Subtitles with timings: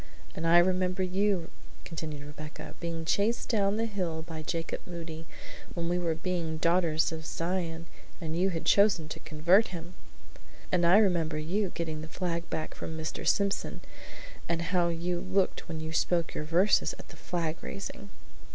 [0.33, 1.51] "And I remember you,"
[1.85, 5.27] continued Rebecca, "being chased down the hill by Jacob Moody,
[5.75, 7.85] when we were being Daughters of Zion
[8.19, 9.93] and you had been chosen to convert him!"
[10.71, 13.27] "And I remember you, getting the flag back from Mr.
[13.27, 13.81] Simpson;
[14.49, 18.09] and how you looked when you spoke your verses at the flag raising."